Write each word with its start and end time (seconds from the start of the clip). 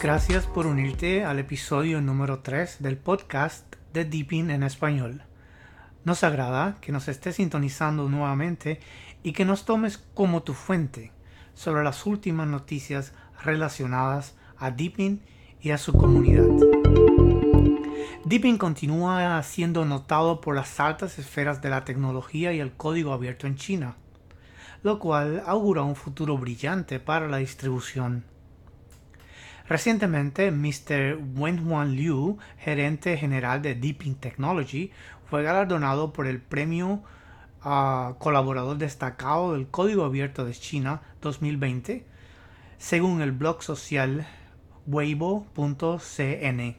Gracias 0.00 0.46
por 0.46 0.68
unirte 0.68 1.24
al 1.24 1.40
episodio 1.40 2.00
número 2.00 2.38
3 2.38 2.76
del 2.80 2.96
podcast 2.96 3.74
de 3.92 4.04
Deepin 4.04 4.48
en 4.52 4.62
español. 4.62 5.22
Nos 6.04 6.22
agrada 6.22 6.76
que 6.80 6.92
nos 6.92 7.08
estés 7.08 7.34
sintonizando 7.34 8.08
nuevamente 8.08 8.78
y 9.24 9.32
que 9.32 9.44
nos 9.44 9.64
tomes 9.64 9.98
como 10.14 10.44
tu 10.44 10.54
fuente 10.54 11.10
sobre 11.54 11.82
las 11.82 12.06
últimas 12.06 12.46
noticias 12.46 13.12
relacionadas 13.42 14.36
a 14.56 14.70
Deepin 14.70 15.20
y 15.60 15.70
a 15.70 15.78
su 15.78 15.92
comunidad. 15.92 16.46
Deepin 18.24 18.56
continúa 18.56 19.42
siendo 19.42 19.84
notado 19.84 20.40
por 20.40 20.54
las 20.54 20.78
altas 20.78 21.18
esferas 21.18 21.60
de 21.60 21.70
la 21.70 21.84
tecnología 21.84 22.52
y 22.52 22.60
el 22.60 22.72
código 22.72 23.12
abierto 23.12 23.48
en 23.48 23.56
China, 23.56 23.96
lo 24.84 25.00
cual 25.00 25.42
augura 25.44 25.82
un 25.82 25.96
futuro 25.96 26.38
brillante 26.38 27.00
para 27.00 27.26
la 27.26 27.38
distribución. 27.38 28.37
Recientemente, 29.68 30.50
Mr. 30.50 31.18
Wenhuan 31.36 31.94
Liu, 31.94 32.38
gerente 32.58 33.18
general 33.18 33.60
de 33.60 33.74
Deepin 33.74 34.14
Technology, 34.14 34.90
fue 35.28 35.42
galardonado 35.42 36.14
por 36.14 36.26
el 36.26 36.40
premio 36.40 37.02
a 37.60 38.14
colaborador 38.18 38.78
destacado 38.78 39.52
del 39.52 39.68
Código 39.68 40.04
Abierto 40.04 40.46
de 40.46 40.54
China 40.54 41.02
2020, 41.20 42.06
según 42.78 43.20
el 43.20 43.32
blog 43.32 43.62
social 43.62 44.26
weibo.cn. 44.86 46.76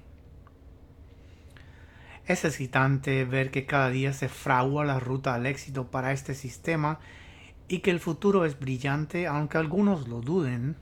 Es 2.26 2.46
excitante 2.46 3.26
ver 3.26 3.52
que 3.52 3.68
cada 3.68 3.90
día 3.90 4.14
se 4.14 4.30
fragua 4.30 4.84
la 4.84 5.00
ruta 5.00 5.36
al 5.36 5.46
éxito 5.46 5.92
para 5.92 6.12
este 6.12 6.34
sistema 6.34 7.00
y 7.68 7.80
que 7.80 7.92
el 7.92 8.00
futuro 8.00 8.46
es 8.46 8.60
brillante 8.60 9.28
aunque 9.28 9.60
algunos 9.60 10.08
lo 10.08 10.22
duden. 10.22 10.76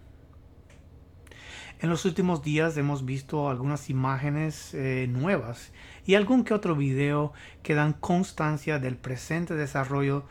En 1.80 1.92
los 1.92 2.06
últimos 2.06 2.42
días 2.42 2.76
hemos 2.78 3.06
visto 3.06 3.52
algunas 3.52 3.92
imágenes 3.92 4.74
eh, 4.74 5.06
nuevas 5.08 5.72
y 6.08 6.16
algún 6.16 6.44
que 6.44 6.56
otro 6.56 6.76
video 6.76 7.34
que 7.62 7.76
dan 7.76 7.94
constancia 7.94 8.80
del 8.80 8.98
presente 8.98 9.54
desarrollo 9.54 10.26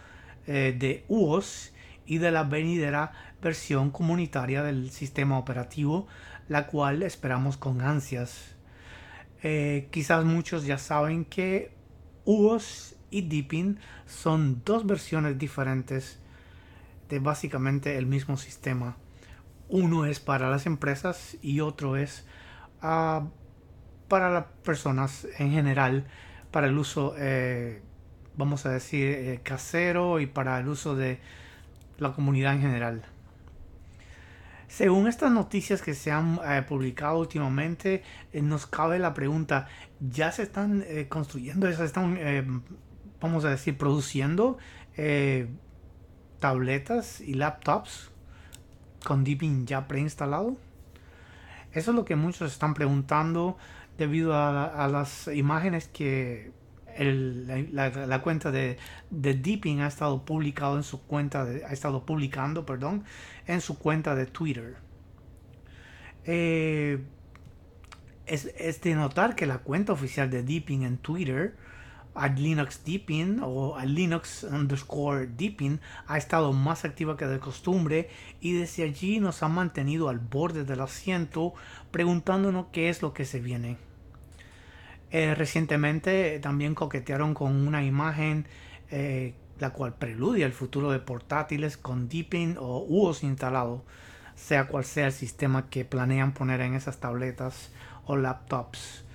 eh, 0.49 0.75
de 0.77 1.05
UOS 1.07 1.73
y 2.05 2.19
de 2.19 2.33
la 2.33 2.43
venidera 2.43 3.13
versión 3.41 3.93
comunitaria 3.93 4.65
del 4.65 4.91
sistema 4.91 5.39
operativo, 5.39 6.09
la 6.49 6.67
cual 6.67 7.05
esperamos 7.05 7.57
con 7.57 7.81
ansias. 7.81 8.57
Eh, 9.45 9.87
quizás 9.93 10.25
muchos 10.25 10.67
ya 10.67 10.79
saben 10.79 11.25
que 11.25 11.71
UOS 12.25 12.97
y 13.09 13.23
Deepin 13.23 13.79
son 14.05 14.63
dos 14.65 14.85
versiones 14.85 15.39
diferentes 15.39 16.19
de 17.09 17.21
básicamente 17.21 17.97
el 17.99 18.07
mismo 18.07 18.37
sistema. 18.37 18.97
Uno 19.69 20.07
es 20.07 20.21
para 20.21 20.49
las 20.51 20.67
empresas 20.67 21.37
y 21.43 21.61
otro 21.61 21.97
es 21.97 22.25
ah, 22.83 23.27
para 24.09 24.31
las 24.31 24.45
personas 24.65 25.27
en 25.39 25.51
general, 25.51 26.07
para 26.51 26.69
el 26.69 26.79
uso, 26.79 27.15
eh, 27.19 27.83
vamos 28.37 28.67
a 28.67 28.71
decir, 28.71 29.09
eh, 29.09 29.41
casero 29.43 30.21
y 30.21 30.27
para 30.27 30.59
el 30.61 30.69
uso 30.69 30.95
de 30.95 31.19
la 31.99 32.13
comunidad 32.13 32.55
en 32.55 32.61
general. 32.61 33.05
Según 34.69 35.07
estas 35.07 35.33
noticias 35.33 35.81
que 35.81 35.95
se 35.95 36.11
han 36.11 36.41
eh, 36.45 36.63
publicado 36.63 37.19
últimamente, 37.19 38.03
nos 38.33 38.67
cabe 38.67 38.99
la 38.99 39.15
pregunta, 39.15 39.69
¿ya 40.01 40.33
se 40.33 40.43
están 40.43 40.85
construyendo, 41.09 41.71
ya 41.71 41.77
se 41.77 41.85
están, 41.85 42.65
vamos 43.21 43.45
a 43.45 43.51
decir, 43.51 43.79
produciendo 43.79 44.59
tabletas 46.41 47.21
y 47.21 47.35
laptops 47.35 48.11
con 49.07 49.23
Deepin 49.23 49.67
ya 49.67 49.87
preinstalado? 49.87 50.57
Eso 51.73 51.91
es 51.93 51.95
lo 51.95 52.05
que 52.05 52.17
muchos 52.17 52.53
están 52.53 52.75
preguntando 52.75 53.57
debido 53.97 54.35
a, 54.35 54.89
las 54.89 55.29
imágenes 55.29 55.89
que 55.89 56.51
la, 56.99 58.23
cuenta 58.23 58.51
de, 58.51 58.79
de, 59.11 59.35
Deepin 59.35 59.81
ha 59.81 59.87
estado 59.87 60.25
publicado 60.25 60.77
en 60.77 60.83
su 60.83 61.03
cuenta 61.03 61.43
ha 61.43 61.73
estado 61.73 62.05
publicando 62.05 62.65
perdón 62.65 63.05
en 63.47 63.61
su 63.61 63.79
cuenta 63.79 64.15
de 64.15 64.25
Twitter 64.27 64.77
eh, 66.25 67.03
es, 68.25 68.51
es, 68.57 68.81
de 68.81 68.95
notar 68.95 69.35
que 69.37 69.45
la 69.45 69.59
cuenta 69.59 69.93
oficial 69.93 70.31
de 70.31 70.43
Deepin 70.43 70.83
en 70.83 70.97
Twitter 70.97 71.55
Ad 72.19 72.39
Linux 72.39 72.83
Deepin 72.85 73.41
o 73.43 73.77
Ad 73.77 73.87
Linux 73.87 74.45
underscore 74.45 75.27
Deepin 75.27 75.81
ha 76.07 76.19
estado 76.19 76.53
más 76.53 76.85
activa 76.85 77.17
que 77.17 77.27
de 77.27 77.39
costumbre 77.39 78.09
y 78.41 78.53
desde 78.53 78.85
allí 78.85 79.21
nos 79.21 79.43
ha 79.43 79.49
mantenido 79.49 80.09
al 80.09 80.19
borde 80.19 80.65
del 80.65 80.81
asiento 80.81 81.55
preguntándonos 81.91 82.67
qué 82.73 82.89
es 82.89 83.03
lo 83.03 83.13
que 83.13 83.25
se 83.25 83.41
viene. 83.41 83.77
Eh, 85.11 85.35
recientemente 85.35 86.39
también 86.41 86.75
coquetearon 86.75 87.35
con 87.35 87.67
una 87.67 87.85
imagen 87.85 88.47
eh, 88.91 89.35
la 89.59 89.71
cual 89.71 89.95
preludia 89.95 90.47
el 90.47 90.53
futuro 90.53 90.91
de 90.91 90.99
portátiles 90.99 91.77
con 91.77 92.09
Deepin 92.09 92.57
o 92.59 92.85
UOS 92.89 93.23
instalado, 93.23 93.85
sea 94.35 94.67
cual 94.67 94.85
sea 94.85 95.07
el 95.07 95.13
sistema 95.13 95.71
que 95.71 95.85
planean 95.85 96.33
poner 96.33 96.61
en 96.61 96.75
esas 96.75 96.99
tabletas 96.99 97.71
o 98.05 98.17
laptops. 98.17 99.06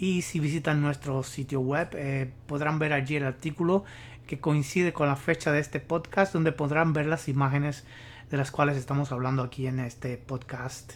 Y 0.00 0.22
si 0.22 0.40
visitan 0.40 0.80
nuestro 0.80 1.22
sitio 1.22 1.60
web, 1.60 1.90
eh, 1.92 2.32
podrán 2.46 2.78
ver 2.78 2.94
allí 2.94 3.16
el 3.16 3.24
artículo 3.26 3.84
que 4.26 4.40
coincide 4.40 4.94
con 4.94 5.08
la 5.08 5.14
fecha 5.14 5.52
de 5.52 5.60
este 5.60 5.78
podcast, 5.78 6.32
donde 6.32 6.52
podrán 6.52 6.94
ver 6.94 7.04
las 7.04 7.28
imágenes 7.28 7.84
de 8.30 8.38
las 8.38 8.50
cuales 8.50 8.78
estamos 8.78 9.12
hablando 9.12 9.42
aquí 9.42 9.66
en 9.66 9.78
este 9.78 10.16
podcast. 10.16 10.94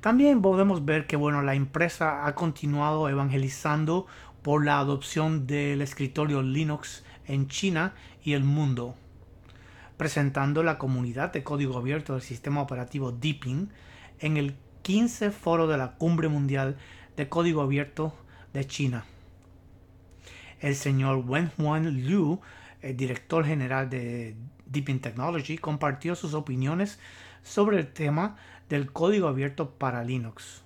También 0.00 0.42
podemos 0.42 0.84
ver 0.84 1.06
que 1.06 1.14
bueno, 1.14 1.42
la 1.42 1.54
empresa 1.54 2.26
ha 2.26 2.34
continuado 2.34 3.08
evangelizando 3.08 4.08
por 4.42 4.64
la 4.64 4.80
adopción 4.80 5.46
del 5.46 5.80
escritorio 5.80 6.42
Linux 6.42 7.04
en 7.28 7.46
China 7.46 7.94
y 8.24 8.32
el 8.32 8.42
mundo, 8.42 8.96
presentando 9.96 10.64
la 10.64 10.76
comunidad 10.76 11.32
de 11.32 11.44
código 11.44 11.78
abierto 11.78 12.14
del 12.14 12.22
sistema 12.22 12.60
operativo 12.62 13.12
Deepin 13.12 13.70
en 14.18 14.36
el 14.36 14.56
15 14.82 15.30
Foro 15.30 15.66
de 15.66 15.78
la 15.78 15.92
Cumbre 15.92 16.28
Mundial 16.28 16.76
de 17.16 17.28
Código 17.28 17.62
Abierto 17.62 18.14
de 18.52 18.66
China. 18.66 19.04
El 20.60 20.74
señor 20.74 21.24
Wenhuan 21.26 22.04
Liu, 22.04 22.40
el 22.82 22.96
director 22.96 23.44
general 23.44 23.90
de 23.90 24.34
Deepin 24.66 25.00
Technology, 25.00 25.58
compartió 25.58 26.14
sus 26.14 26.34
opiniones 26.34 26.98
sobre 27.42 27.78
el 27.78 27.92
tema 27.92 28.36
del 28.68 28.92
código 28.92 29.28
abierto 29.28 29.70
para 29.70 30.04
Linux, 30.04 30.62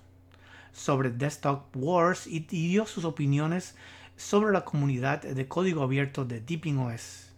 sobre 0.71 1.09
Desktop 1.09 1.75
Wars 1.75 2.27
y 2.27 2.39
dio 2.41 2.85
sus 2.85 3.05
opiniones 3.05 3.75
sobre 4.15 4.51
la 4.51 4.65
comunidad 4.65 5.21
de 5.21 5.47
código 5.47 5.83
abierto 5.83 6.25
de 6.25 6.41
Deepin 6.41 6.77
OS. 6.79 7.29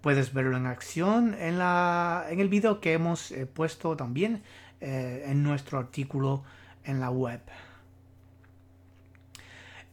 Puedes 0.00 0.32
verlo 0.32 0.56
en 0.56 0.66
acción 0.66 1.34
en 1.34 1.60
el 1.60 2.48
video 2.48 2.80
que 2.80 2.94
hemos 2.94 3.30
eh, 3.32 3.44
puesto 3.46 3.96
también 3.96 4.42
eh, 4.80 5.24
en 5.26 5.42
nuestro 5.42 5.78
artículo 5.78 6.42
en 6.84 7.00
la 7.00 7.10
web. 7.10 7.40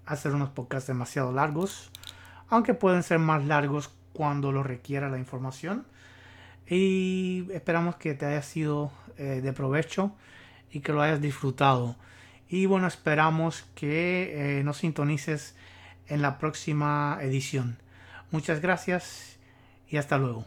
hacer 0.05 0.33
unos 0.33 0.49
podcasts 0.49 0.87
demasiado 0.87 1.31
largos, 1.31 1.91
aunque 2.49 2.73
pueden 2.73 3.03
ser 3.03 3.19
más 3.19 3.45
largos 3.45 3.91
cuando 4.13 4.51
lo 4.51 4.63
requiera 4.63 5.09
la 5.09 5.17
información. 5.17 5.85
Y 6.67 7.47
esperamos 7.51 7.95
que 7.97 8.13
te 8.13 8.25
haya 8.25 8.41
sido 8.41 8.91
eh, 9.17 9.41
de 9.41 9.53
provecho 9.53 10.15
y 10.71 10.79
que 10.79 10.93
lo 10.93 11.01
hayas 11.01 11.21
disfrutado. 11.21 11.95
Y 12.49 12.65
bueno, 12.65 12.87
esperamos 12.87 13.63
que 13.75 14.59
eh, 14.59 14.63
nos 14.63 14.77
sintonices 14.77 15.55
en 16.07 16.21
la 16.21 16.37
próxima 16.37 17.17
edición. 17.21 17.77
Muchas 18.31 18.61
gracias 18.61 19.37
y 19.89 19.97
hasta 19.97 20.17
luego. 20.17 20.45